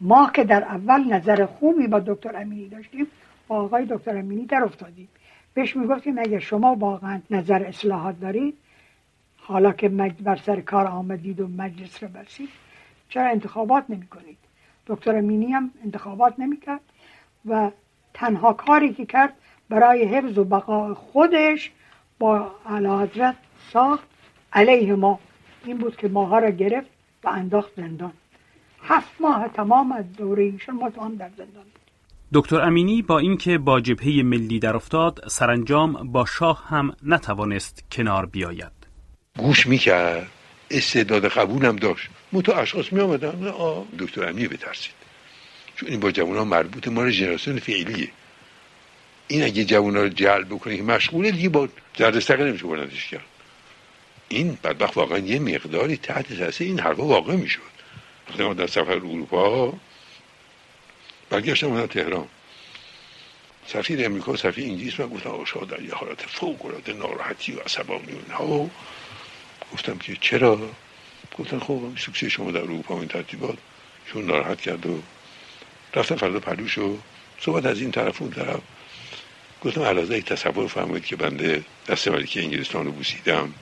ما 0.00 0.30
که 0.34 0.44
در 0.44 0.62
اول 0.62 1.14
نظر 1.14 1.46
خوبی 1.46 1.86
با 1.86 2.00
دکتر 2.00 2.36
امینی 2.36 2.68
داشتیم 2.68 3.06
با 3.48 3.56
آقای 3.56 3.86
دکتر 3.90 4.16
امینی 4.18 4.46
در 4.46 4.64
افتادیم. 4.64 5.08
بهش 5.54 5.76
می‌گفتیم 5.76 6.18
اگر 6.18 6.38
شما 6.38 6.74
واقعا 6.74 7.20
نظر 7.30 7.62
اصلاحات 7.62 8.20
دارید 8.20 8.54
حالا 9.36 9.72
که 9.72 9.88
بر 9.88 10.36
سر 10.36 10.60
کار 10.60 10.86
آمدید 10.86 11.40
و 11.40 11.48
مجلس 11.48 12.02
رو 12.02 12.08
برسید 12.08 12.48
چرا 13.08 13.26
انتخابات 13.26 13.84
نمی 13.88 14.06
کنید 14.06 14.38
دکتر 14.86 15.16
امینی 15.16 15.52
هم 15.52 15.70
انتخابات 15.84 16.34
نمی 16.38 16.56
کرد 16.56 16.80
و 17.46 17.70
تنها 18.14 18.52
کاری 18.52 18.94
که 18.94 19.06
کرد 19.06 19.32
برای 19.68 20.04
حفظ 20.04 20.38
و 20.38 20.44
بقای 20.44 20.94
خودش 20.94 21.72
با 22.18 22.50
حضرت 22.64 23.36
ساخت 23.72 24.08
علیه 24.52 24.94
ما. 24.94 25.18
این 25.64 25.78
بود 25.78 25.96
که 25.96 26.08
ماها 26.08 26.38
را 26.38 26.50
گرفت 26.50 26.90
و 27.24 27.28
انداخت 27.28 27.72
زندان. 27.76 28.12
هفت 28.84 29.20
ماه 29.20 29.48
تمام 29.48 29.92
از 29.92 30.12
دوره 30.12 30.44
ایشون 30.44 30.74
ما 30.74 30.90
هم 31.04 31.14
در 31.16 31.30
زندان 31.36 31.64
دکتر 32.34 32.60
امینی 32.60 33.02
با 33.02 33.18
اینکه 33.18 33.58
با 33.58 33.80
جبهه 33.80 34.22
ملی 34.22 34.58
در 34.58 34.76
افتاد 34.76 35.28
سرانجام 35.28 36.12
با 36.12 36.26
شاه 36.26 36.64
هم 36.68 36.96
نتوانست 37.02 37.84
کنار 37.92 38.26
بیاید. 38.26 38.72
گوش 39.38 39.66
می‌کرد. 39.66 40.30
استعداد 40.70 41.28
قبولم 41.28 41.76
داشت. 41.76 42.08
تو 42.44 42.52
اشخاص 42.52 42.92
می 42.92 43.00
آمدن 43.00 43.46
آه 43.48 43.84
دکتر 43.98 44.28
امینی 44.28 44.48
بترسید. 44.48 44.94
چون 45.76 45.88
این 45.88 46.00
با 46.00 46.10
جوان 46.10 46.36
ها 46.36 46.44
مربوط 46.44 46.88
ما 46.88 47.10
جنراسیون 47.10 47.58
فعلیه. 47.58 48.08
این 49.28 49.44
اگه 49.44 49.64
جوان 49.64 49.96
ها 49.96 50.02
رو 50.02 50.08
جلب 50.08 50.48
بکنه 50.48 50.76
که 50.76 50.82
مشغوله 50.82 51.30
دیگه 51.30 51.48
با 51.48 51.68
دردستقه 51.96 52.44
نمیشه 52.44 52.66
بلندش 52.66 53.08
کرد. 53.08 53.24
این 54.28 54.58
بدبخت 54.64 54.96
واقعا 54.96 55.18
یه 55.18 55.38
مقداری 55.40 55.96
تحت 55.96 56.32
تاثیر 56.32 56.66
این 56.66 56.80
حرفا 56.80 57.04
واقع 57.04 57.36
می‌شد. 57.36 57.73
ما 58.38 58.54
در 58.54 58.66
سفر 58.66 58.92
اروپا. 58.92 59.72
برگشتم 61.30 61.66
اومدم 61.66 61.86
تهران. 61.86 62.28
سفیر 63.66 64.06
امریکا 64.06 64.32
و 64.32 64.36
سفیر 64.36 64.64
انگلیس 64.64 65.00
من 65.00 65.08
گفتم 65.08 65.30
آقا 65.30 65.64
در 65.64 65.82
یه 65.82 65.94
حالت 65.94 66.22
فوق 66.22 66.66
العاده 66.66 66.92
ناراحتی 66.92 67.52
و 67.52 67.60
عصبانی 67.60 68.12
اونها 68.12 68.70
گفتم 69.72 69.98
که 69.98 70.16
چرا؟ 70.20 70.70
گفتن 71.38 71.58
خب 71.58 71.80
سوکسه 71.98 72.28
شما 72.28 72.50
در 72.50 72.60
اروپا 72.60 72.98
این 72.98 73.08
ترتیبات 73.08 73.58
چون 74.06 74.26
ناراحت 74.26 74.60
کرد 74.60 74.86
و 74.86 75.02
رفتم 75.94 76.16
فردا 76.16 76.40
پلوش 76.40 76.78
و 76.78 76.98
صحبت 77.40 77.66
از 77.66 77.80
این 77.80 77.90
طرف 77.90 78.22
اون 78.22 78.30
طرف. 78.30 78.60
گفتم 79.62 79.82
علاوه 79.82 80.20
تصور 80.20 80.68
فرمایید 80.68 81.04
که 81.04 81.16
بنده 81.16 81.64
دست 81.88 82.08
ملکه 82.08 82.42
انگلستان 82.42 82.84
رو 82.86 82.92
بوسیدم. 82.92 83.54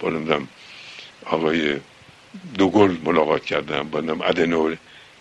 با 0.00 0.10
نمیدم 0.10 0.48
آقای 1.26 1.80
دوگل 2.58 2.96
ملاقات 3.04 3.44
کردم 3.44 3.82
با 3.82 4.00
نمیدم 4.00 4.20
ادنور 4.20 4.76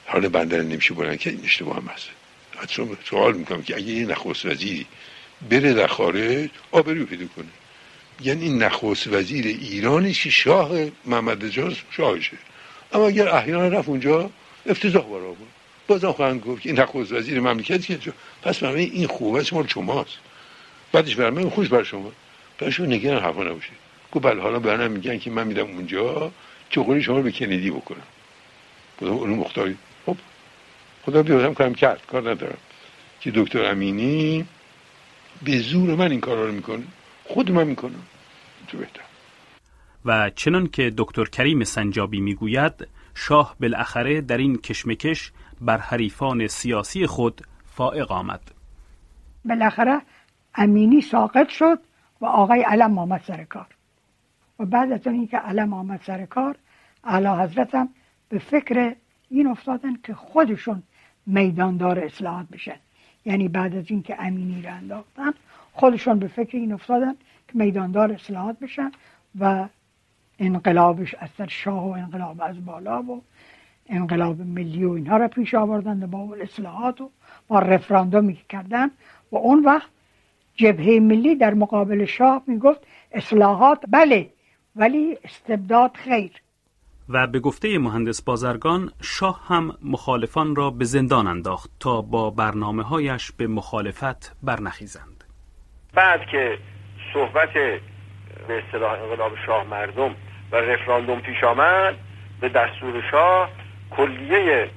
حال 0.05 0.27
بنده 0.27 0.63
نمیشه 0.63 0.93
بلند 0.93 1.19
که 1.19 1.29
این 1.29 1.41
اشتباه 1.43 1.75
هم 1.75 1.87
هست. 1.87 2.09
حتی 2.57 2.97
سوال 3.09 3.33
می‌کنم 3.33 3.61
که 3.61 3.75
اگه 3.75 3.87
یه 3.87 4.05
نخست 4.05 4.45
وزیری 4.45 4.85
بره 5.49 5.73
در 5.73 5.87
خارج 5.87 6.49
آبرو 6.71 7.05
پیدا 7.05 7.25
کنه. 7.35 7.45
یعنی 8.21 8.43
این 8.43 8.63
نخست 8.63 9.07
وزیر 9.07 9.47
ایرانی 9.47 10.13
که 10.13 10.29
شاه 10.29 10.71
محمد 11.05 11.45
رضا 11.45 11.71
شاهشه. 11.91 12.37
اما 12.93 13.07
اگر 13.07 13.29
احیانا 13.29 13.67
رفت 13.67 13.89
اونجا 13.89 14.29
افتضاح 14.65 15.03
برا 15.03 15.31
بود 15.31 15.47
بازم 15.87 16.11
خواهند 16.11 16.41
گفت 16.41 16.61
که 16.61 16.69
این 16.69 16.79
نخست 16.79 17.11
وزیر 17.11 17.39
مملکت 17.39 18.01
که 18.01 18.13
پس 18.41 18.59
برای 18.59 18.83
این 18.83 19.07
خوبه 19.07 19.45
مال 19.51 19.67
شماست. 19.67 20.17
بعدش 20.91 21.15
برای 21.15 21.49
خوش 21.49 21.67
بر 21.67 21.83
شما. 21.83 22.11
پس 22.57 22.67
شما 22.67 22.85
نگران 22.85 23.23
حرفا 23.23 23.43
نباشید. 23.43 23.73
گفت 24.11 24.25
بله 24.25 24.41
حالا 24.41 24.59
برنامه 24.59 24.87
میگن 24.87 25.19
که 25.19 25.31
من 25.31 25.47
میدم 25.47 25.65
اونجا. 25.65 26.31
چه 26.71 26.99
شما 26.99 27.17
رو 27.17 27.23
به 27.23 27.31
کندی 27.31 27.71
بکنم؟ 27.71 28.01
بودم 28.97 29.13
اون 29.13 29.29
مختاری. 29.29 29.77
خب 30.05 30.17
خدا 31.05 31.23
بیادم 31.23 31.53
کارم 31.53 31.73
کرد. 31.73 32.05
کار 32.07 32.31
ندارم. 32.31 32.57
که 33.19 33.31
دکتر 33.35 33.65
امینی 33.65 34.45
به 35.43 35.59
زور 35.59 35.95
من 35.95 36.11
این 36.11 36.21
کارا 36.21 36.45
رو 36.45 36.51
می‌کنه. 36.51 36.83
خود 37.23 37.51
من 37.51 37.67
می‌کنم. 37.67 38.03
تو 38.67 38.77
بهتر. 38.77 39.01
و 40.05 40.29
چنان 40.29 40.67
که 40.67 40.93
دکتر 40.97 41.25
کریم 41.25 41.63
سنجابی 41.63 42.21
می‌گوید 42.21 42.87
شاه 43.15 43.55
بالاخره 43.59 44.21
در 44.21 44.37
این 44.37 44.57
کشمکش 44.57 45.31
بر 45.61 45.77
حریفان 45.77 46.47
سیاسی 46.47 47.07
خود 47.07 47.41
فائق 47.75 48.11
آمد. 48.11 48.41
بالاخره 49.45 50.01
امینی 50.55 51.01
ساقط 51.01 51.49
شد 51.49 51.79
و 52.21 52.25
آقای 52.25 52.61
علم 52.61 52.97
آمد 52.97 53.23
سر 53.27 53.43
کار. 53.43 53.67
و 54.61 54.65
بعد 54.65 54.91
از 54.91 55.07
اینکه 55.07 55.37
علم 55.37 55.73
آمد 55.73 56.01
سر 56.05 56.25
کار 56.25 56.55
اعلی 57.03 57.43
حضرتم 57.43 57.89
به 58.29 58.39
فکر 58.39 58.95
این 59.29 59.47
افتادن 59.47 59.93
که 60.03 60.13
خودشون 60.13 60.83
میداندار 61.25 61.99
اصلاحات 61.99 62.47
بشن. 62.51 62.75
یعنی 63.25 63.47
بعد 63.47 63.75
از 63.75 63.85
اینکه 63.87 64.15
امینی 64.19 64.61
را 64.61 64.71
انداختن 64.71 65.33
خودشون 65.73 66.19
به 66.19 66.27
فکر 66.27 66.57
این 66.57 66.73
افتادن 66.73 67.13
که 67.47 67.53
میداندار 67.53 68.11
اصلاحات 68.11 68.59
بشن 68.59 68.91
و 69.39 69.67
انقلابش 70.39 71.15
از 71.19 71.29
سر 71.37 71.47
شاه 71.47 71.85
و 71.85 71.89
انقلاب 71.89 72.41
از 72.41 72.65
بالا 72.65 73.03
و 73.03 73.21
انقلاب 73.89 74.41
ملی 74.41 74.83
و 74.83 74.91
اینها 74.91 75.17
را 75.17 75.27
پیش 75.27 75.53
آوردن 75.53 75.99
با 75.99 76.19
اون 76.19 76.41
اصلاحات 76.41 77.01
و 77.01 77.09
با 77.47 77.59
رفراندومی 77.59 78.33
که 78.33 78.43
کردن 78.49 78.91
و 79.31 79.35
اون 79.37 79.63
وقت 79.63 79.89
جبهه 80.55 80.99
ملی 80.99 81.35
در 81.35 81.53
مقابل 81.53 82.05
شاه 82.05 82.43
می‌گفت 82.47 82.79
اصلاحات 83.11 83.83
بله 83.89 84.29
ولی 84.75 85.17
استبداد 85.23 85.91
خیر. 85.95 86.31
و 87.09 87.27
به 87.27 87.39
گفته 87.39 87.77
مهندس 87.77 88.21
بازرگان 88.21 88.91
شاه 89.01 89.47
هم 89.47 89.77
مخالفان 89.83 90.55
را 90.55 90.69
به 90.69 90.85
زندان 90.85 91.27
انداخت 91.27 91.71
تا 91.79 92.01
با 92.01 92.29
برنامه 92.29 92.83
هایش 92.83 93.31
به 93.31 93.47
مخالفت 93.47 94.35
برنخیزند. 94.43 95.23
بعد 95.93 96.25
که 96.25 96.57
صحبت 97.13 97.53
به 97.53 98.63
اصطلاح 98.65 98.91
انقلاب 98.91 99.31
شاه 99.45 99.63
مردم 99.63 100.15
و 100.51 100.55
رفراندوم 100.55 101.19
پیش 101.19 101.43
آمد 101.43 101.95
به 102.41 102.49
دستور 102.49 103.03
شاه 103.11 103.49
کلیه 103.91 104.69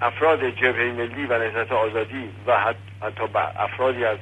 افراد 0.00 0.50
جبهه 0.50 0.92
ملی 0.92 1.26
و 1.26 1.38
نهضت 1.38 1.72
آزادی 1.72 2.30
و 2.46 2.60
حتی 3.00 3.22
افرادی 3.56 4.04
از 4.04 4.18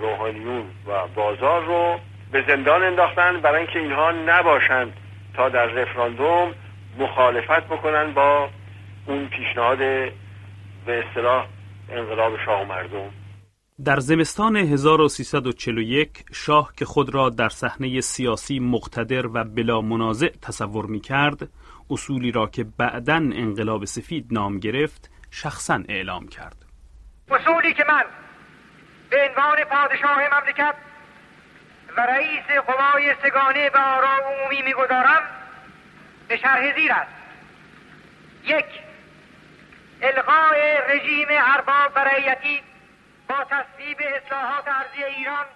روحانیون 0.00 0.64
و 0.86 1.06
بازار 1.14 1.64
رو 1.64 2.00
به 2.32 2.44
زندان 2.48 2.82
انداختن 2.82 3.40
برای 3.40 3.58
اینکه 3.58 3.78
اینها 3.78 4.10
نباشند 4.10 4.92
تا 5.36 5.48
در 5.48 5.66
رفراندوم 5.66 6.54
مخالفت 6.98 7.66
بکنن 7.66 8.14
با 8.14 8.48
اون 9.06 9.28
پیشنهاد 9.28 9.78
به 9.78 11.04
اصطلاح 11.08 11.46
انقلاب 11.88 12.32
شاه 12.44 12.62
و 12.62 12.64
مردم. 12.64 13.10
در 13.84 14.00
زمستان 14.00 14.56
1341 14.56 16.24
شاه 16.32 16.72
که 16.76 16.84
خود 16.84 17.14
را 17.14 17.28
در 17.28 17.48
صحنه 17.48 18.00
سیاسی 18.00 18.58
مقتدر 18.58 19.26
و 19.26 19.44
بلا 19.44 19.80
منازع 19.80 20.28
تصور 20.42 20.86
می 20.86 21.00
کرد 21.00 21.48
اصولی 21.90 22.32
را 22.32 22.46
که 22.46 22.64
بعدا 22.78 23.14
انقلاب 23.14 23.84
سفید 23.84 24.26
نام 24.30 24.58
گرفت 24.58 25.10
شخصا 25.30 25.82
اعلام 25.88 26.28
کرد. 26.28 26.56
اصولی 27.30 27.74
که 27.74 27.84
من 27.88 28.04
به 29.10 29.16
عنوان 29.28 29.64
پادشاه 29.64 30.18
مملکت 30.32 30.74
و 31.96 32.00
رئیس 32.00 32.44
قوای 32.66 33.14
سگانه 33.22 33.70
به 33.70 33.78
آرا 33.78 34.08
عمومی 34.08 34.62
می‌گذارم 34.62 35.22
به 36.28 36.36
شرح 36.36 36.74
زیر 36.74 36.92
است. 36.92 37.10
یک 38.44 38.66
الغای 40.02 40.78
رژیم 40.88 41.28
ارباب 41.30 41.92
و 41.96 41.98
با 43.28 43.44
تصویب 43.44 43.98
اصلاحات 44.00 44.68
ارضی 44.68 45.04
ایران 45.04 45.46